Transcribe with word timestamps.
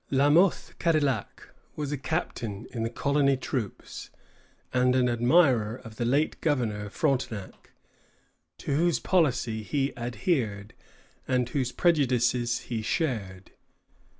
La 0.09 0.31
Mothe 0.31 0.71
Cadillac 0.79 1.49
was 1.75 1.91
a 1.91 1.97
captain 1.99 2.65
in 2.71 2.81
the 2.81 2.89
colony 2.89 3.37
troops, 3.37 4.09
and 4.73 4.95
an 4.95 5.07
admirer 5.07 5.75
of 5.83 5.97
the 5.97 6.05
late 6.05 6.41
governor, 6.41 6.89
Frontenac, 6.89 7.69
to 8.57 8.75
whose 8.75 8.99
policy 8.99 9.61
he 9.61 9.95
adhered, 9.95 10.73
and 11.27 11.49
whose 11.49 11.71
prejudices 11.71 12.61
he 12.61 12.81
shared. 12.81 13.51